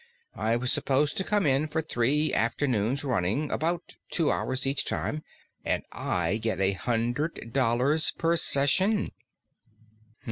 [0.33, 5.23] I was supposed to come in for three afternoons running about two hours each time
[5.63, 9.11] and I'd get a hundred dollars per session."